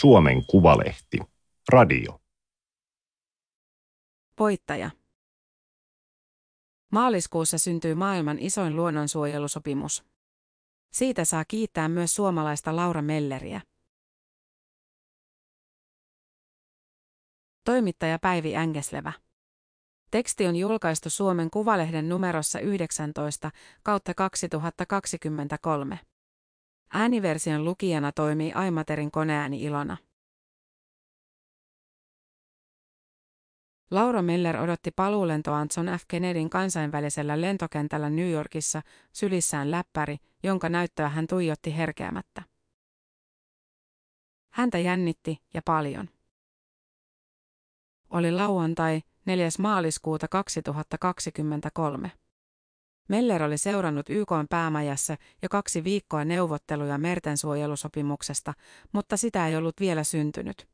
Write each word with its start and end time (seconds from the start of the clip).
Suomen 0.00 0.46
Kuvalehti. 0.46 1.18
Radio. 1.68 2.20
Voittaja. 4.38 4.90
Maaliskuussa 6.92 7.58
syntyy 7.58 7.94
maailman 7.94 8.38
isoin 8.38 8.76
luonnonsuojelusopimus. 8.76 10.04
Siitä 10.92 11.24
saa 11.24 11.44
kiittää 11.44 11.88
myös 11.88 12.14
suomalaista 12.14 12.76
Laura 12.76 13.02
Melleriä. 13.02 13.60
Toimittaja 17.64 18.18
Päivi 18.18 18.56
Ängeslevä. 18.56 19.12
Teksti 20.10 20.46
on 20.46 20.56
julkaistu 20.56 21.10
Suomen 21.10 21.50
Kuvalehden 21.50 22.08
numerossa 22.08 22.60
19 22.60 23.50
kautta 23.82 24.14
2023. 24.14 25.98
Ääniversion 26.92 27.64
lukijana 27.64 28.12
toimii 28.12 28.52
Aimaterin 28.52 29.10
koneääni 29.10 29.62
Ilona. 29.62 29.96
Laura 33.90 34.22
Miller 34.22 34.56
odotti 34.56 34.90
paluulentoaan 34.90 35.68
John 35.76 35.88
F. 35.98 36.04
Kennedyn 36.08 36.50
kansainvälisellä 36.50 37.40
lentokentällä 37.40 38.10
New 38.10 38.30
Yorkissa 38.30 38.82
sylissään 39.12 39.70
läppäri, 39.70 40.16
jonka 40.42 40.68
näyttöä 40.68 41.08
hän 41.08 41.26
tuijotti 41.26 41.76
herkeämättä. 41.76 42.42
Häntä 44.52 44.78
jännitti 44.78 45.42
ja 45.54 45.62
paljon. 45.64 46.08
Oli 48.10 48.32
lauantai, 48.32 49.02
4. 49.26 49.48
maaliskuuta 49.58 50.28
2023. 50.28 52.12
Meller 53.08 53.42
oli 53.42 53.58
seurannut 53.58 54.10
YK 54.10 54.30
päämajassa 54.50 55.16
jo 55.42 55.48
kaksi 55.48 55.84
viikkoa 55.84 56.24
neuvotteluja 56.24 56.98
mertensuojelusopimuksesta, 56.98 58.54
mutta 58.92 59.16
sitä 59.16 59.48
ei 59.48 59.56
ollut 59.56 59.80
vielä 59.80 60.04
syntynyt. 60.04 60.68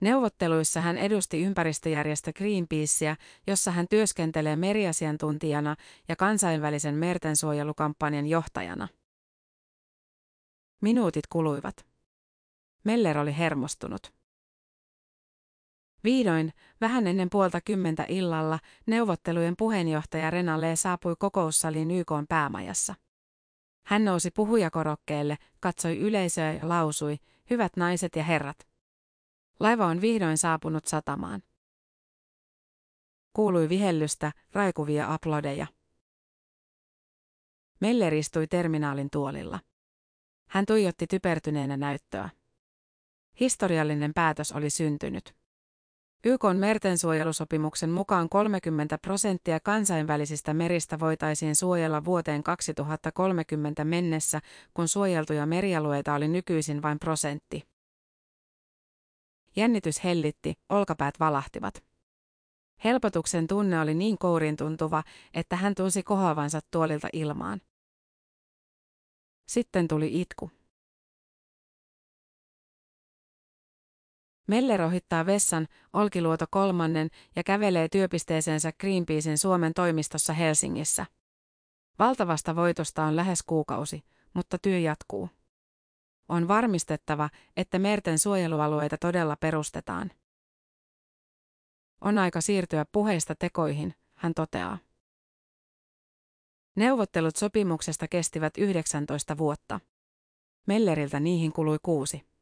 Neuvotteluissa 0.00 0.80
hän 0.80 0.98
edusti 0.98 1.42
ympäristöjärjestö 1.42 2.32
Greenpeacea, 2.32 3.16
jossa 3.46 3.70
hän 3.70 3.86
työskentelee 3.90 4.56
meriasiantuntijana 4.56 5.76
ja 6.08 6.16
kansainvälisen 6.16 6.94
mertensuojelukampanjan 6.94 8.26
johtajana. 8.26 8.88
Minuutit 10.82 11.26
kuluivat. 11.26 11.86
Meller 12.84 13.18
oli 13.18 13.38
hermostunut. 13.38 14.12
Vihdoin, 16.04 16.52
vähän 16.80 17.06
ennen 17.06 17.30
puolta 17.30 17.60
kymmentä 17.60 18.06
illalla, 18.08 18.58
neuvottelujen 18.86 19.54
puheenjohtaja 19.58 20.30
Renalle 20.30 20.76
saapui 20.76 21.14
kokoussaliin 21.18 21.90
YK 21.90 22.10
päämajassa. 22.28 22.94
Hän 23.86 24.04
nousi 24.04 24.30
puhujakorokkeelle, 24.30 25.36
katsoi 25.60 25.98
yleisöä 25.98 26.52
ja 26.52 26.68
lausui, 26.68 27.16
hyvät 27.50 27.76
naiset 27.76 28.16
ja 28.16 28.24
herrat. 28.24 28.68
Laiva 29.60 29.86
on 29.86 30.00
vihdoin 30.00 30.38
saapunut 30.38 30.84
satamaan. 30.84 31.42
Kuului 33.32 33.68
vihellystä, 33.68 34.32
raikuvia 34.52 35.12
aplodeja. 35.12 35.66
Meller 37.80 38.14
istui 38.14 38.46
terminaalin 38.46 39.10
tuolilla. 39.10 39.60
Hän 40.48 40.66
tuijotti 40.66 41.06
typertyneenä 41.06 41.76
näyttöä. 41.76 42.28
Historiallinen 43.40 44.14
päätös 44.14 44.52
oli 44.52 44.70
syntynyt. 44.70 45.43
YK 46.26 46.42
mertensuojelusopimuksen 46.58 47.90
mukaan 47.90 48.28
30 48.28 48.98
prosenttia 48.98 49.60
kansainvälisistä 49.60 50.54
meristä 50.54 50.98
voitaisiin 51.00 51.56
suojella 51.56 52.04
vuoteen 52.04 52.42
2030 52.42 53.84
mennessä, 53.84 54.40
kun 54.74 54.88
suojeltuja 54.88 55.46
merialueita 55.46 56.14
oli 56.14 56.28
nykyisin 56.28 56.82
vain 56.82 56.98
prosentti. 56.98 57.62
Jännitys 59.56 60.04
hellitti, 60.04 60.54
olkapäät 60.68 61.20
valahtivat. 61.20 61.84
Helpotuksen 62.84 63.46
tunne 63.46 63.80
oli 63.80 63.94
niin 63.94 64.18
kourin 64.18 64.56
tuntuva, 64.56 65.02
että 65.34 65.56
hän 65.56 65.74
tunsi 65.74 66.02
kohoavansa 66.02 66.60
tuolilta 66.70 67.08
ilmaan. 67.12 67.60
Sitten 69.48 69.88
tuli 69.88 70.20
itku. 70.20 70.50
Meller 74.46 74.82
ohittaa 74.82 75.26
vessan, 75.26 75.68
Olkiluoto 75.92 76.46
kolmannen 76.50 77.10
ja 77.36 77.44
kävelee 77.44 77.88
työpisteeseensä 77.88 78.72
Greenpeacein 78.80 79.38
Suomen 79.38 79.74
toimistossa 79.74 80.32
Helsingissä. 80.32 81.06
Valtavasta 81.98 82.56
voitosta 82.56 83.04
on 83.04 83.16
lähes 83.16 83.42
kuukausi, 83.42 84.04
mutta 84.34 84.58
työ 84.58 84.78
jatkuu. 84.78 85.30
On 86.28 86.48
varmistettava, 86.48 87.30
että 87.56 87.78
merten 87.78 88.18
suojelualueita 88.18 88.98
todella 88.98 89.36
perustetaan. 89.36 90.10
On 92.00 92.18
aika 92.18 92.40
siirtyä 92.40 92.84
puheista 92.92 93.34
tekoihin, 93.34 93.94
hän 94.14 94.34
toteaa. 94.34 94.78
Neuvottelut 96.76 97.36
sopimuksesta 97.36 98.08
kestivät 98.08 98.58
19 98.58 99.38
vuotta. 99.38 99.80
Melleriltä 100.66 101.20
niihin 101.20 101.52
kului 101.52 101.78
kuusi. 101.82 102.33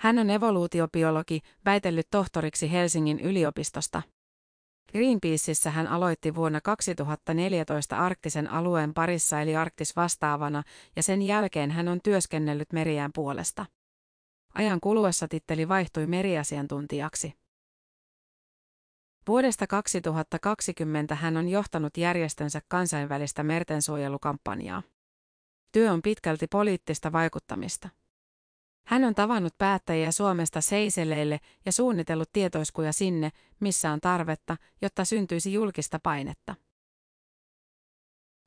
Hän 0.00 0.18
on 0.18 0.30
evoluutiobiologi, 0.30 1.40
väitellyt 1.64 2.06
tohtoriksi 2.10 2.72
Helsingin 2.72 3.20
yliopistosta. 3.20 4.02
Greenpeaceissa 4.92 5.70
hän 5.70 5.86
aloitti 5.86 6.34
vuonna 6.34 6.60
2014 6.60 7.96
arktisen 7.96 8.50
alueen 8.50 8.94
parissa 8.94 9.40
eli 9.40 9.56
arktis 9.56 9.96
vastaavana 9.96 10.62
ja 10.96 11.02
sen 11.02 11.22
jälkeen 11.22 11.70
hän 11.70 11.88
on 11.88 12.00
työskennellyt 12.04 12.72
meriään 12.72 13.10
puolesta. 13.14 13.66
Ajan 14.54 14.80
kuluessa 14.80 15.28
titteli 15.28 15.68
vaihtui 15.68 16.06
meriasiantuntijaksi. 16.06 17.34
Vuodesta 19.28 19.66
2020 19.66 21.14
hän 21.14 21.36
on 21.36 21.48
johtanut 21.48 21.96
järjestönsä 21.96 22.60
kansainvälistä 22.68 23.42
mertensuojelukampanjaa. 23.42 24.82
Työ 25.72 25.92
on 25.92 26.02
pitkälti 26.02 26.46
poliittista 26.46 27.12
vaikuttamista. 27.12 27.88
Hän 28.86 29.04
on 29.04 29.14
tavannut 29.14 29.58
päättäjiä 29.58 30.12
Suomesta 30.12 30.60
Seiseleille 30.60 31.40
ja 31.66 31.72
suunnitellut 31.72 32.32
tietoiskuja 32.32 32.92
sinne, 32.92 33.30
missä 33.60 33.92
on 33.92 34.00
tarvetta, 34.00 34.56
jotta 34.82 35.04
syntyisi 35.04 35.52
julkista 35.52 35.98
painetta. 36.02 36.54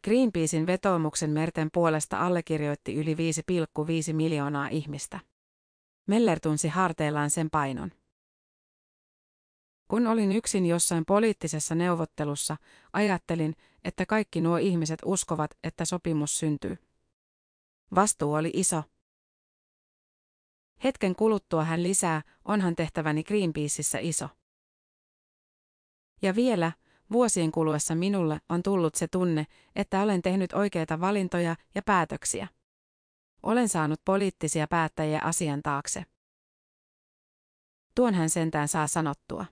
Greenpeacein 0.03 0.67
vetoomuksen 0.67 1.29
merten 1.29 1.69
puolesta 1.73 2.19
allekirjoitti 2.19 2.95
yli 2.95 3.15
5,5 3.15 4.13
miljoonaa 4.13 4.67
ihmistä. 4.67 5.19
Meller 6.07 6.39
tunsi 6.39 6.67
harteillaan 6.67 7.29
sen 7.29 7.49
painon. 7.49 7.91
Kun 9.87 10.07
olin 10.07 10.31
yksin 10.31 10.65
jossain 10.65 11.05
poliittisessa 11.05 11.75
neuvottelussa, 11.75 12.57
ajattelin, 12.93 13.55
että 13.83 14.05
kaikki 14.05 14.41
nuo 14.41 14.57
ihmiset 14.57 14.99
uskovat, 15.05 15.51
että 15.63 15.85
sopimus 15.85 16.39
syntyy. 16.39 16.77
Vastuu 17.95 18.33
oli 18.33 18.51
iso, 18.53 18.83
Hetken 20.83 21.15
kuluttua 21.15 21.63
hän 21.63 21.83
lisää, 21.83 22.21
onhan 22.45 22.75
tehtäväni 22.75 23.23
Greenpeaceissa 23.23 23.97
iso. 24.01 24.29
Ja 26.21 26.35
vielä, 26.35 26.71
vuosien 27.11 27.51
kuluessa 27.51 27.95
minulle 27.95 28.39
on 28.49 28.63
tullut 28.63 28.95
se 28.95 29.07
tunne, 29.07 29.45
että 29.75 30.01
olen 30.01 30.21
tehnyt 30.21 30.53
oikeita 30.53 30.99
valintoja 30.99 31.55
ja 31.75 31.81
päätöksiä. 31.85 32.47
Olen 33.43 33.69
saanut 33.69 34.01
poliittisia 34.05 34.67
päättäjiä 34.67 35.21
asian 35.23 35.61
taakse. 35.63 36.03
Tuon 37.95 38.13
hän 38.13 38.29
sentään 38.29 38.67
saa 38.67 38.87
sanottua. 38.87 39.45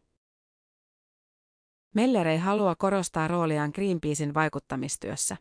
Meller 1.95 2.27
ei 2.27 2.37
halua 2.37 2.75
korostaa 2.75 3.27
rooliaan 3.27 3.71
Greenpeacein 3.75 4.33
vaikuttamistyössä. 4.33 5.37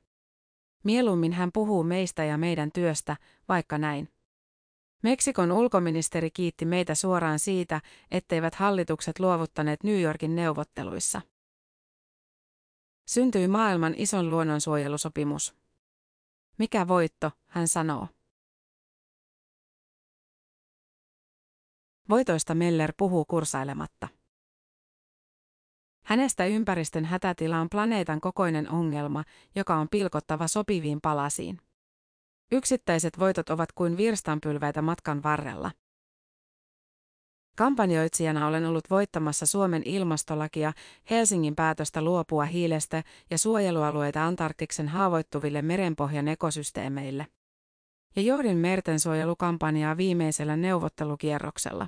Mieluummin 0.84 1.32
hän 1.32 1.50
puhuu 1.52 1.84
meistä 1.84 2.24
ja 2.24 2.38
meidän 2.38 2.72
työstä, 2.72 3.16
vaikka 3.48 3.78
näin. 3.78 4.08
Meksikon 5.02 5.52
ulkoministeri 5.52 6.30
kiitti 6.30 6.64
meitä 6.64 6.94
suoraan 6.94 7.38
siitä, 7.38 7.80
etteivät 8.10 8.54
hallitukset 8.54 9.18
luovuttaneet 9.18 9.84
New 9.84 10.00
Yorkin 10.00 10.36
neuvotteluissa. 10.36 11.20
Syntyi 13.06 13.48
maailman 13.48 13.94
ison 13.96 14.30
luonnonsuojelusopimus. 14.30 15.54
Mikä 16.58 16.88
voitto, 16.88 17.30
hän 17.46 17.68
sanoo. 17.68 18.08
Voitoista 22.08 22.54
Meller 22.54 22.92
puhuu 22.96 23.24
kursailematta. 23.24 24.08
Hänestä 26.04 26.46
ympäristön 26.46 27.04
hätätila 27.04 27.58
on 27.60 27.68
planeetan 27.70 28.20
kokoinen 28.20 28.70
ongelma, 28.70 29.24
joka 29.54 29.76
on 29.76 29.88
pilkottava 29.88 30.48
sopiviin 30.48 31.00
palasiin. 31.00 31.60
Yksittäiset 32.52 33.18
voitot 33.18 33.50
ovat 33.50 33.72
kuin 33.72 33.96
virstanpylväitä 33.96 34.82
matkan 34.82 35.22
varrella. 35.22 35.70
Kampanjoitsijana 37.56 38.46
olen 38.46 38.66
ollut 38.66 38.90
voittamassa 38.90 39.46
Suomen 39.46 39.82
ilmastolakia, 39.84 40.72
Helsingin 41.10 41.56
päätöstä 41.56 42.02
luopua 42.02 42.44
hiilestä 42.44 43.02
ja 43.30 43.38
suojelualueita 43.38 44.26
Antarktiksen 44.26 44.88
haavoittuville 44.88 45.62
merenpohjan 45.62 46.28
ekosysteemeille. 46.28 47.26
ja 48.16 48.22
johdin 48.22 48.56
mertensuojelukampanjaa 48.56 49.96
viimeisellä 49.96 50.56
neuvottelukierroksella. 50.56 51.86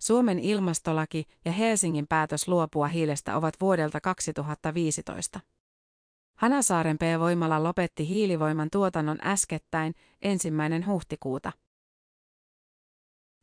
Suomen 0.00 0.38
ilmastolaki 0.38 1.24
ja 1.44 1.52
Helsingin 1.52 2.06
päätös 2.06 2.48
luopua 2.48 2.88
hiilestä 2.88 3.36
ovat 3.36 3.54
vuodelta 3.60 4.00
2015. 4.00 5.40
Hanasaaren 6.38 6.98
P-voimala 6.98 7.62
lopetti 7.62 8.08
hiilivoiman 8.08 8.68
tuotannon 8.72 9.18
äskettäin 9.22 9.94
ensimmäinen 10.22 10.86
huhtikuuta. 10.86 11.52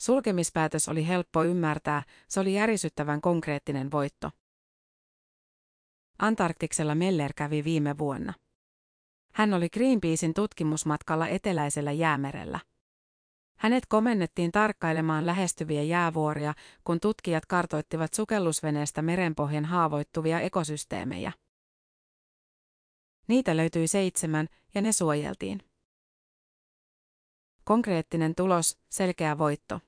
Sulkemispäätös 0.01 0.89
oli 0.89 1.07
helppo 1.07 1.43
ymmärtää, 1.43 2.03
se 2.27 2.39
oli 2.39 2.53
järisyttävän 2.53 3.21
konkreettinen 3.21 3.91
voitto. 3.91 4.31
Antarktiksella 6.19 6.95
Meller 6.95 7.33
kävi 7.33 7.63
viime 7.63 7.97
vuonna. 7.97 8.33
Hän 9.33 9.53
oli 9.53 9.69
Greenpeacein 9.69 10.33
tutkimusmatkalla 10.33 11.27
eteläisellä 11.27 11.91
jäämerellä. 11.91 12.59
Hänet 13.57 13.85
komennettiin 13.85 14.51
tarkkailemaan 14.51 15.25
lähestyviä 15.25 15.83
jäävuoria, 15.83 16.53
kun 16.83 16.99
tutkijat 16.99 17.45
kartoittivat 17.45 18.13
sukellusveneestä 18.13 19.01
merenpohjan 19.01 19.65
haavoittuvia 19.65 20.39
ekosysteemejä. 20.39 21.31
Niitä 23.27 23.57
löytyi 23.57 23.87
seitsemän, 23.87 24.47
ja 24.75 24.81
ne 24.81 24.91
suojeltiin. 24.91 25.61
Konkreettinen 27.63 28.35
tulos, 28.35 28.77
selkeä 28.89 29.37
voitto. 29.37 29.79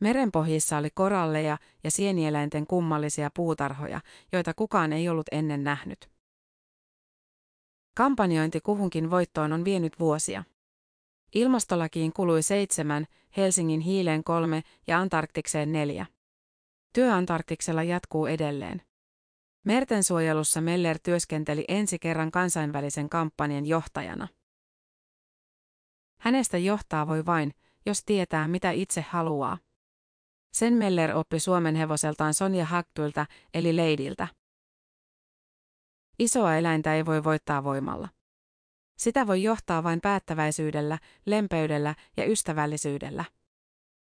Merenpohjissa 0.00 0.76
oli 0.76 0.90
koralleja 0.94 1.58
ja 1.84 1.90
sienieläinten 1.90 2.66
kummallisia 2.66 3.30
puutarhoja, 3.34 4.00
joita 4.32 4.54
kukaan 4.54 4.92
ei 4.92 5.08
ollut 5.08 5.26
ennen 5.32 5.64
nähnyt. 5.64 6.10
Kampanjointi 7.96 8.60
kuhunkin 8.60 9.10
voittoon 9.10 9.52
on 9.52 9.64
vienyt 9.64 10.00
vuosia. 10.00 10.44
Ilmastolakiin 11.34 12.12
kului 12.12 12.42
seitsemän, 12.42 13.06
Helsingin 13.36 13.80
hiileen 13.80 14.24
kolme 14.24 14.62
ja 14.86 14.98
Antarktikseen 14.98 15.72
neljä. 15.72 16.06
Työ 16.94 17.14
Antarktiksella 17.14 17.82
jatkuu 17.82 18.26
edelleen. 18.26 18.82
Mertensuojelussa 19.64 20.60
Meller 20.60 20.98
työskenteli 20.98 21.64
ensi 21.68 21.98
kerran 21.98 22.30
kansainvälisen 22.30 23.08
kampanjan 23.08 23.66
johtajana. 23.66 24.28
Hänestä 26.20 26.58
johtaa 26.58 27.06
voi 27.06 27.26
vain, 27.26 27.54
jos 27.86 28.04
tietää 28.04 28.48
mitä 28.48 28.70
itse 28.70 29.00
haluaa. 29.00 29.58
Sen 30.52 30.74
Meller 30.74 31.16
oppi 31.16 31.40
Suomen 31.40 31.74
hevoseltaan 31.74 32.34
Sonja 32.34 32.64
Haktyltä 32.64 33.26
eli 33.54 33.76
Leidiltä. 33.76 34.28
Isoa 36.18 36.56
eläintä 36.56 36.94
ei 36.94 37.06
voi 37.06 37.24
voittaa 37.24 37.64
voimalla. 37.64 38.08
Sitä 38.98 39.26
voi 39.26 39.42
johtaa 39.42 39.82
vain 39.82 40.00
päättäväisyydellä, 40.00 40.98
lempeydellä 41.26 41.94
ja 42.16 42.30
ystävällisyydellä. 42.30 43.24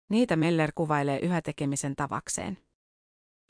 Niitä 0.09 0.35
Meller 0.35 0.71
kuvailee 0.75 1.19
yhä 1.19 1.41
tekemisen 1.41 1.95
tavakseen. 1.95 2.66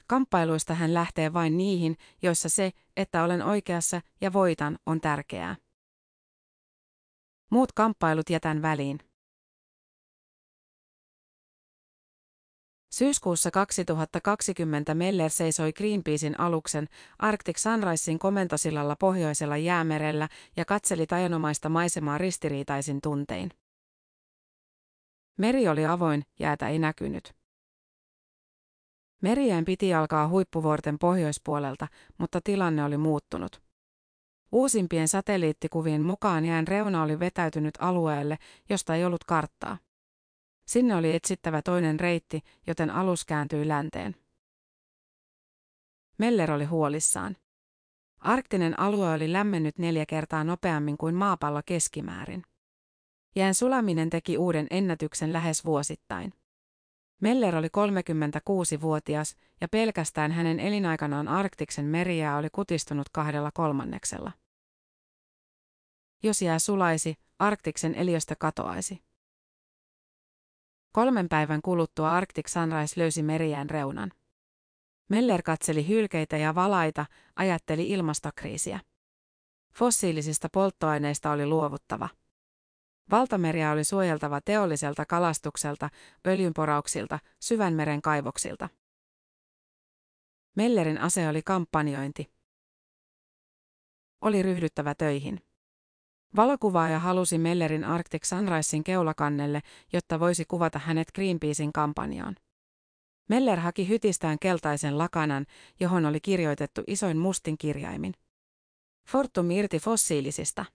Kamppailuista 0.07 0.73
hän 0.73 0.93
lähtee 0.93 1.33
vain 1.33 1.57
niihin, 1.57 1.97
joissa 2.21 2.49
se, 2.49 2.71
että 2.97 3.23
olen 3.23 3.41
oikeassa 3.41 4.01
ja 4.21 4.33
voitan, 4.33 4.79
on 4.85 5.01
tärkeää. 5.01 5.55
Muut 7.51 7.71
kamppailut 7.71 8.29
jätän 8.29 8.61
väliin. 8.61 8.99
Syyskuussa 12.91 13.51
2020 13.51 14.95
Meller 14.95 15.29
seisoi 15.29 15.73
Greenpeacein 15.73 16.39
aluksen 16.39 16.87
Arctic 17.19 17.57
Sunrisein 17.57 18.19
komentosillalla 18.19 18.95
pohjoisella 18.95 19.57
jäämerellä 19.57 20.29
ja 20.57 20.65
katseli 20.65 21.07
tajanomaista 21.07 21.69
maisemaa 21.69 22.17
ristiriitaisin 22.17 23.01
tuntein. 23.01 23.51
Meri 25.37 25.67
oli 25.67 25.85
avoin, 25.85 26.23
jäätä 26.39 26.69
ei 26.69 26.79
näkynyt. 26.79 27.36
Merijään 29.21 29.65
piti 29.65 29.93
alkaa 29.93 30.27
huippuvuorten 30.27 30.99
pohjoispuolelta, 30.99 31.87
mutta 32.17 32.41
tilanne 32.43 32.83
oli 32.83 32.97
muuttunut. 32.97 33.61
Uusimpien 34.51 35.07
satelliittikuvien 35.07 36.01
mukaan 36.01 36.45
jään 36.45 36.67
reuna 36.67 37.03
oli 37.03 37.19
vetäytynyt 37.19 37.73
alueelle, 37.79 38.37
josta 38.69 38.95
ei 38.95 39.05
ollut 39.05 39.23
karttaa. 39.23 39.77
Sinne 40.67 40.95
oli 40.95 41.15
etsittävä 41.15 41.61
toinen 41.61 41.99
reitti, 41.99 42.41
joten 42.67 42.89
alus 42.89 43.25
kääntyi 43.25 43.67
länteen. 43.67 44.15
Meller 46.17 46.51
oli 46.51 46.65
huolissaan. 46.65 47.37
Arktinen 48.19 48.79
alue 48.79 49.13
oli 49.13 49.33
lämmennyt 49.33 49.77
neljä 49.77 50.05
kertaa 50.05 50.43
nopeammin 50.43 50.97
kuin 50.97 51.15
maapallo 51.15 51.61
keskimäärin. 51.65 52.43
Jään 53.35 53.53
sulaminen 53.53 54.09
teki 54.09 54.37
uuden 54.37 54.67
ennätyksen 54.69 55.33
lähes 55.33 55.65
vuosittain. 55.65 56.33
Meller 57.21 57.55
oli 57.55 57.67
36-vuotias 57.67 59.35
ja 59.61 59.67
pelkästään 59.67 60.31
hänen 60.31 60.59
elinaikanaan 60.59 61.27
Arktiksen 61.27 61.85
meriä 61.85 62.37
oli 62.37 62.47
kutistunut 62.51 63.09
kahdella 63.09 63.51
kolmanneksella. 63.53 64.31
Jos 66.23 66.41
jää 66.41 66.59
sulaisi, 66.59 67.15
Arktiksen 67.39 67.95
eliöstä 67.95 68.35
katoaisi. 68.35 69.03
Kolmen 70.91 71.29
päivän 71.29 71.61
kuluttua 71.61 72.11
Arctic 72.11 72.47
Sunrise 72.47 72.99
löysi 72.99 73.23
merijään 73.23 73.69
reunan. 73.69 74.11
Meller 75.09 75.41
katseli 75.41 75.87
hylkeitä 75.87 76.37
ja 76.37 76.55
valaita, 76.55 77.05
ajatteli 77.35 77.89
ilmastokriisiä. 77.89 78.79
Fossiilisista 79.73 80.49
polttoaineista 80.53 81.31
oli 81.31 81.45
luovuttava. 81.45 82.09
Valtameriä 83.11 83.71
oli 83.71 83.83
suojeltava 83.83 84.41
teolliselta 84.41 85.05
kalastukselta, 85.05 85.89
öljynporauksilta, 86.27 87.19
syvänmeren 87.39 88.01
kaivoksilta. 88.01 88.69
Mellerin 90.55 90.97
ase 90.97 91.29
oli 91.29 91.41
kampanjointi. 91.41 92.31
Oli 94.21 94.43
ryhdyttävä 94.43 94.95
töihin. 94.95 95.41
Valokuvaaja 96.35 96.99
halusi 96.99 97.37
Mellerin 97.37 97.83
Arctic 97.83 98.23
Sunrisein 98.23 98.83
keulakannelle, 98.83 99.61
jotta 99.93 100.19
voisi 100.19 100.45
kuvata 100.45 100.79
hänet 100.79 101.11
Greenpeacein 101.11 101.73
kampanjaan. 101.73 102.35
Meller 103.29 103.59
haki 103.59 103.87
hytistään 103.87 104.39
keltaisen 104.39 104.97
lakanan, 104.97 105.45
johon 105.79 106.05
oli 106.05 106.19
kirjoitettu 106.19 106.83
isoin 106.87 107.17
mustin 107.17 107.57
kirjaimin. 107.57 108.13
Fortum 109.09 109.51
irti 109.51 109.79
fossiilisista. 109.79 110.65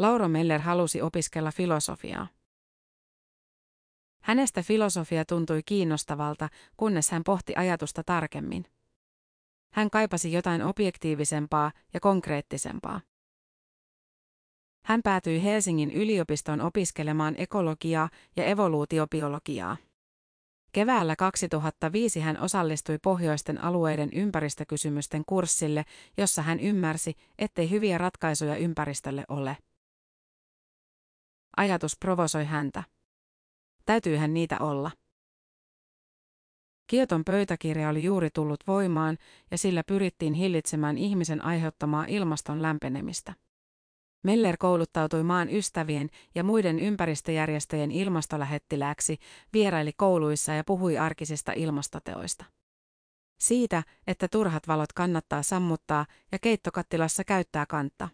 Laura 0.00 0.28
Meller 0.28 0.60
halusi 0.60 1.02
opiskella 1.02 1.50
filosofiaa. 1.52 2.26
Hänestä 4.22 4.62
filosofia 4.62 5.24
tuntui 5.24 5.62
kiinnostavalta, 5.66 6.48
kunnes 6.76 7.10
hän 7.10 7.24
pohti 7.24 7.52
ajatusta 7.56 8.02
tarkemmin. 8.06 8.64
Hän 9.72 9.90
kaipasi 9.90 10.32
jotain 10.32 10.62
objektiivisempaa 10.62 11.72
ja 11.94 12.00
konkreettisempaa. 12.00 13.00
Hän 14.84 15.00
päätyi 15.02 15.42
Helsingin 15.42 15.90
yliopistoon 15.90 16.60
opiskelemaan 16.60 17.34
ekologiaa 17.38 18.08
ja 18.36 18.44
evoluutiobiologiaa. 18.44 19.76
Keväällä 20.72 21.16
2005 21.16 22.20
hän 22.20 22.40
osallistui 22.40 22.98
pohjoisten 23.02 23.64
alueiden 23.64 24.10
ympäristökysymysten 24.12 25.22
kurssille, 25.26 25.84
jossa 26.16 26.42
hän 26.42 26.60
ymmärsi, 26.60 27.14
ettei 27.38 27.70
hyviä 27.70 27.98
ratkaisuja 27.98 28.56
ympäristölle 28.56 29.24
ole. 29.28 29.56
Ajatus 31.56 31.96
provosoi 31.96 32.44
häntä. 32.44 32.82
Täytyyhän 33.86 34.34
niitä 34.34 34.58
olla. 34.58 34.90
Kioton 36.86 37.24
pöytäkirja 37.24 37.88
oli 37.88 38.02
juuri 38.02 38.30
tullut 38.34 38.60
voimaan 38.66 39.18
ja 39.50 39.58
sillä 39.58 39.82
pyrittiin 39.86 40.34
hillitsemään 40.34 40.98
ihmisen 40.98 41.44
aiheuttamaa 41.44 42.04
ilmaston 42.08 42.62
lämpenemistä. 42.62 43.34
Meller 44.24 44.56
kouluttautui 44.56 45.22
maan 45.22 45.50
ystävien 45.50 46.10
ja 46.34 46.44
muiden 46.44 46.78
ympäristöjärjestöjen 46.78 47.90
ilmastolähettilääksi, 47.90 49.18
vieraili 49.52 49.92
kouluissa 49.96 50.52
ja 50.52 50.64
puhui 50.64 50.98
arkisista 50.98 51.52
ilmastoteoista. 51.52 52.44
Siitä, 53.40 53.82
että 54.06 54.28
turhat 54.28 54.68
valot 54.68 54.92
kannattaa 54.92 55.42
sammuttaa 55.42 56.06
ja 56.32 56.38
keittokattilassa 56.38 57.24
käyttää 57.24 57.66
kantta. 57.66 58.08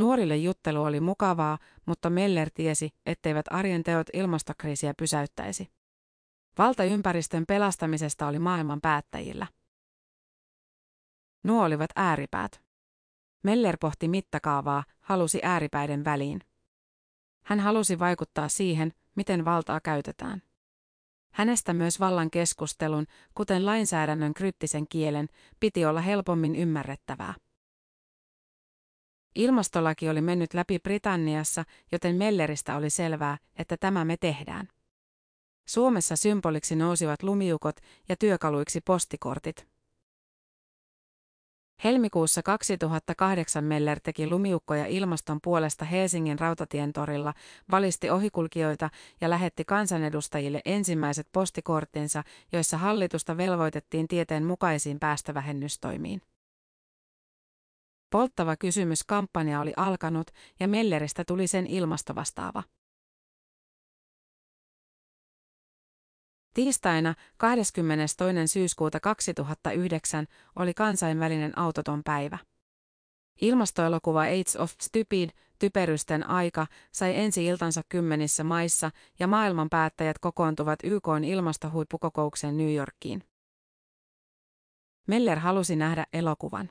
Nuorille 0.00 0.36
juttelu 0.36 0.82
oli 0.82 1.00
mukavaa, 1.00 1.58
mutta 1.86 2.10
Meller 2.10 2.50
tiesi, 2.54 2.90
etteivät 3.06 3.46
arjen 3.50 3.82
teot 3.82 4.06
ilmastokriisiä 4.12 4.94
pysäyttäisi. 4.98 5.70
Valta 6.58 6.84
ympäristön 6.84 7.44
pelastamisesta 7.48 8.26
oli 8.26 8.38
maailman 8.38 8.80
päättäjillä. 8.80 9.46
Nuo 11.44 11.64
olivat 11.64 11.90
ääripäät. 11.96 12.62
Meller 13.42 13.76
pohti 13.80 14.08
mittakaavaa, 14.08 14.84
halusi 15.00 15.40
ääripäiden 15.42 16.04
väliin. 16.04 16.40
Hän 17.44 17.60
halusi 17.60 17.98
vaikuttaa 17.98 18.48
siihen, 18.48 18.92
miten 19.16 19.44
valtaa 19.44 19.80
käytetään. 19.80 20.42
Hänestä 21.32 21.72
myös 21.74 22.00
vallan 22.00 22.30
keskustelun, 22.30 23.06
kuten 23.34 23.66
lainsäädännön 23.66 24.34
kryptisen 24.34 24.88
kielen, 24.88 25.28
piti 25.60 25.84
olla 25.84 26.00
helpommin 26.00 26.56
ymmärrettävää. 26.56 27.34
Ilmastolaki 29.34 30.08
oli 30.08 30.20
mennyt 30.20 30.54
läpi 30.54 30.78
Britanniassa, 30.78 31.64
joten 31.92 32.16
Melleristä 32.16 32.76
oli 32.76 32.90
selvää, 32.90 33.38
että 33.56 33.76
tämä 33.76 34.04
me 34.04 34.16
tehdään. 34.16 34.68
Suomessa 35.66 36.16
symboliksi 36.16 36.76
nousivat 36.76 37.22
lumiukot 37.22 37.76
ja 38.08 38.16
työkaluiksi 38.16 38.80
postikortit. 38.80 39.70
Helmikuussa 41.84 42.42
2008 42.42 43.64
Meller 43.64 44.00
teki 44.00 44.30
lumiukkoja 44.30 44.86
ilmaston 44.86 45.38
puolesta 45.42 45.84
Helsingin 45.84 46.38
rautatientorilla, 46.38 47.34
valisti 47.70 48.10
ohikulkijoita 48.10 48.90
ja 49.20 49.30
lähetti 49.30 49.64
kansanedustajille 49.64 50.60
ensimmäiset 50.64 51.26
postikorttinsa, 51.32 52.24
joissa 52.52 52.78
hallitusta 52.78 53.36
velvoitettiin 53.36 54.08
tieteen 54.08 54.44
mukaisiin 54.44 54.98
päästövähennystoimiin. 54.98 56.22
Polttava 58.10 58.56
kysymys 58.56 59.04
kampanja 59.04 59.60
oli 59.60 59.72
alkanut 59.76 60.30
ja 60.60 60.68
Melleristä 60.68 61.24
tuli 61.24 61.46
sen 61.46 61.66
ilmastovastaava. 61.66 62.62
Tiistaina 66.54 67.14
22. 67.36 68.46
syyskuuta 68.46 69.00
2009 69.00 70.26
oli 70.56 70.74
kansainvälinen 70.74 71.58
autoton 71.58 72.02
päivä. 72.04 72.38
Ilmastoelokuva 73.40 74.22
Age 74.22 74.58
of 74.58 74.72
Stupid, 74.80 75.30
typerysten 75.58 76.26
aika, 76.26 76.66
sai 76.92 77.16
ensi 77.16 77.46
iltansa 77.46 77.82
kymmenissä 77.88 78.44
maissa 78.44 78.90
ja 79.18 79.26
maailman 79.26 79.70
päättäjät 79.70 80.18
kokoontuvat 80.18 80.78
YK 80.84 81.08
ilmastohuippukokoukseen 81.26 82.56
New 82.56 82.74
Yorkiin. 82.74 83.24
Meller 85.08 85.38
halusi 85.38 85.76
nähdä 85.76 86.06
elokuvan. 86.12 86.70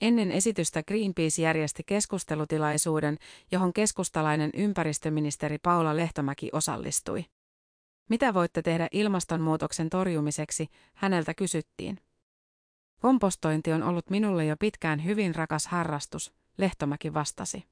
Ennen 0.00 0.32
esitystä 0.32 0.82
Greenpeace 0.82 1.42
järjesti 1.42 1.82
keskustelutilaisuuden, 1.86 3.18
johon 3.52 3.72
keskustalainen 3.72 4.50
ympäristöministeri 4.54 5.58
Paula 5.58 5.96
Lehtomäki 5.96 6.50
osallistui. 6.52 7.24
Mitä 8.10 8.34
voitte 8.34 8.62
tehdä 8.62 8.88
ilmastonmuutoksen 8.92 9.90
torjumiseksi, 9.90 10.68
häneltä 10.94 11.34
kysyttiin. 11.34 12.00
Kompostointi 13.00 13.72
on 13.72 13.82
ollut 13.82 14.10
minulle 14.10 14.44
jo 14.44 14.56
pitkään 14.56 15.04
hyvin 15.04 15.34
rakas 15.34 15.66
harrastus, 15.66 16.32
Lehtomäki 16.58 17.14
vastasi. 17.14 17.64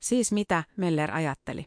Siis 0.00 0.32
mitä, 0.32 0.64
Meller 0.76 1.10
ajatteli. 1.10 1.66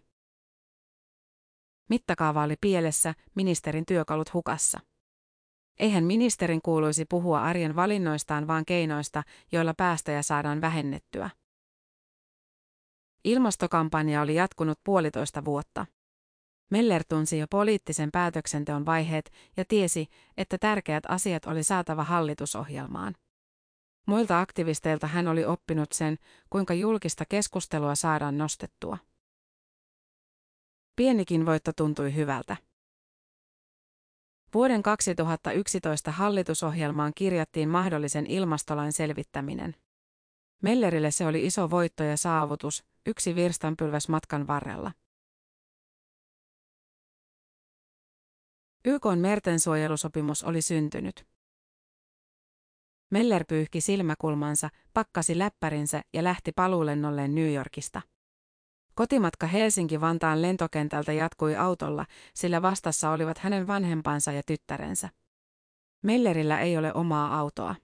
Mittakaava 1.90 2.44
oli 2.44 2.56
pielessä, 2.62 3.14
ministerin 3.36 3.86
työkalut 3.86 4.34
hukassa. 4.34 4.80
Eihän 5.80 6.04
ministerin 6.04 6.62
kuuluisi 6.62 7.06
puhua 7.06 7.42
arjen 7.42 7.76
valinnoistaan 7.76 8.48
vaan 8.48 8.66
keinoista, 8.66 9.24
joilla 9.52 9.74
päästöjä 9.74 10.22
saadaan 10.22 10.62
vähennettyä. 10.62 11.30
Ilmastokampanja 13.24 14.22
oli 14.22 14.36
jatkunut 14.36 14.80
puolitoista 14.84 15.46
vuotta. 15.46 15.86
Meller 16.72 17.04
tunsi 17.10 17.38
jo 17.38 17.46
poliittisen 17.50 18.12
päätöksenteon 18.12 18.86
vaiheet 18.86 19.32
ja 19.58 19.66
tiesi, 19.66 20.08
että 20.38 20.58
tärkeät 20.58 21.04
asiat 21.08 21.46
oli 21.46 21.64
saatava 21.64 22.04
hallitusohjelmaan. 22.04 23.16
Muilta 24.08 24.40
aktivisteilta 24.40 25.08
hän 25.08 25.28
oli 25.28 25.46
oppinut 25.46 25.92
sen, 25.92 26.18
kuinka 26.50 26.74
julkista 26.74 27.26
keskustelua 27.26 27.96
saadaan 27.96 28.38
nostettua. 28.38 28.98
Pienikin 30.96 31.46
voitto 31.46 31.72
tuntui 31.74 32.16
hyvältä. 32.16 32.58
Vuoden 34.53 34.84
2011 34.84 36.12
hallitusohjelmaan 36.12 37.12
kirjattiin 37.15 37.70
mahdollisen 37.70 38.27
ilmastolain 38.27 38.94
selvittäminen. 38.94 39.75
Mellerille 40.62 41.12
se 41.12 41.25
oli 41.25 41.46
iso 41.46 41.70
voitto 41.70 42.03
ja 42.03 42.18
saavutus, 42.18 42.84
yksi 43.06 43.36
virstanpylväs 43.36 44.10
matkan 44.10 44.48
varrella. 44.48 44.91
YK 48.86 49.03
mertensuojelusopimus 49.20 50.44
oli 50.44 50.62
syntynyt. 50.62 51.27
Meller 53.12 53.46
pyyhki 53.48 53.82
silmäkulmansa, 53.82 54.70
pakkasi 54.94 55.38
läppärinsä 55.38 56.01
ja 56.13 56.24
lähti 56.24 56.51
paluulennolleen 56.51 57.36
New 57.36 57.53
Yorkista. 57.53 58.01
Kotimatka 59.00 59.48
Helsinki-Vantaan 59.48 60.41
lentokentältä 60.41 61.13
jatkui 61.13 61.56
autolla, 61.56 62.06
sillä 62.34 62.62
vastassa 62.62 63.12
olivat 63.12 63.38
hänen 63.38 63.68
vanhempansa 63.68 64.32
ja 64.32 64.41
tyttärensä. 64.46 65.10
Mellerillä 66.03 66.60
ei 66.60 66.77
ole 66.77 66.94
omaa 66.94 67.38
autoa. 67.39 67.75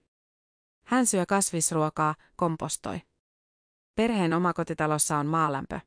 Hän 0.86 1.06
syö 1.06 1.26
kasvisruokaa, 1.26 2.14
kompostoi. 2.36 3.00
Perheen 3.94 4.32
omakotitalossa 4.32 5.18
on 5.18 5.26
maalämpö. 5.26 5.80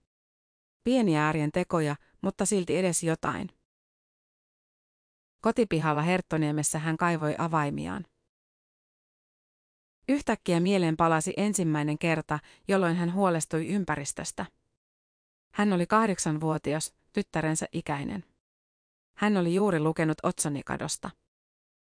Pieniä 0.84 1.28
arjen 1.28 1.52
tekoja, 1.52 1.96
mutta 2.22 2.46
silti 2.46 2.78
edes 2.78 3.04
jotain. 3.04 3.50
Kotipihalla 5.42 6.02
Herttoniemessä 6.02 6.80
hän 6.80 6.98
kaivoi 6.98 7.36
avaimiaan. 7.38 8.06
Yhtäkkiä 10.08 10.60
mieleen 10.60 10.98
palasi 10.98 11.34
ensimmäinen 11.38 11.98
kerta, 11.98 12.40
jolloin 12.68 12.96
hän 12.96 13.14
huolestui 13.14 13.68
ympäristöstä. 13.68 14.59
Hän 15.52 15.74
oli 15.74 15.88
kahdeksanvuotias, 15.88 16.94
tyttärensä 17.14 17.66
ikäinen. 17.72 18.24
Hän 19.18 19.38
oli 19.38 19.56
juuri 19.56 19.80
lukenut 19.80 20.18
otsonikadosta. 20.24 21.10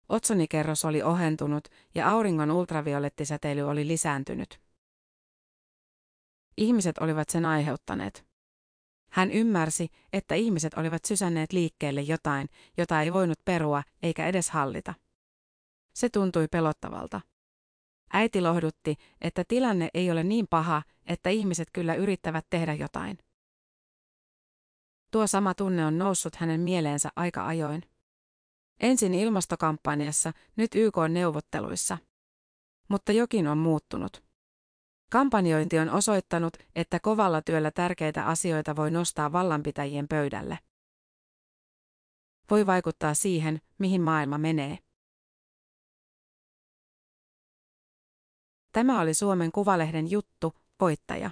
Otsonikerros 0.10 0.86
oli 0.86 1.02
ohentunut 1.04 1.68
ja 1.96 2.10
auringon 2.10 2.52
ultraviolettisäteily 2.52 3.62
oli 3.62 3.88
lisääntynyt. 3.88 4.62
Ihmiset 6.58 6.98
olivat 6.98 7.30
sen 7.30 7.46
aiheuttaneet. 7.46 8.26
Hän 9.12 9.32
ymmärsi, 9.32 9.90
että 10.14 10.36
ihmiset 10.36 10.74
olivat 10.74 11.06
sysänneet 11.06 11.54
liikkeelle 11.54 12.02
jotain, 12.02 12.50
jota 12.78 13.02
ei 13.02 13.14
voinut 13.14 13.40
perua 13.46 13.84
eikä 14.04 14.28
edes 14.28 14.50
hallita. 14.50 14.94
Se 15.94 16.10
tuntui 16.10 16.48
pelottavalta. 16.48 17.22
Äiti 18.14 18.42
lohdutti, 18.42 18.96
että 19.22 19.44
tilanne 19.48 19.90
ei 19.94 20.12
ole 20.12 20.24
niin 20.24 20.48
paha, 20.50 20.84
että 21.06 21.30
ihmiset 21.30 21.68
kyllä 21.74 21.96
yrittävät 21.96 22.46
tehdä 22.50 22.74
jotain. 22.74 23.18
Tuo 25.12 25.28
sama 25.28 25.54
tunne 25.54 25.86
on 25.86 25.98
noussut 25.98 26.36
hänen 26.36 26.62
mieleensä 26.62 27.10
aika 27.16 27.48
ajoin. 27.48 27.84
Ensin 28.80 29.14
ilmastokampanjassa, 29.14 30.34
nyt 30.56 30.76
YK-neuvotteluissa. 30.76 31.98
Mutta 32.88 33.12
jokin 33.12 33.48
on 33.48 33.58
muuttunut. 33.58 34.24
Kampanjointi 35.12 35.80
on 35.80 35.90
osoittanut, 35.90 36.58
että 36.76 37.00
kovalla 37.00 37.42
työllä 37.42 37.72
tärkeitä 37.72 38.26
asioita 38.26 38.76
voi 38.76 38.92
nostaa 38.92 39.32
vallanpitäjien 39.32 40.08
pöydälle. 40.08 40.60
Voi 42.50 42.66
vaikuttaa 42.66 43.14
siihen, 43.14 43.62
mihin 43.80 44.02
maailma 44.02 44.38
menee. 44.38 44.78
Tämä 48.72 49.02
oli 49.02 49.14
Suomen 49.14 49.52
Kuvalehden 49.52 50.12
juttu, 50.12 50.56
voittaja. 50.80 51.32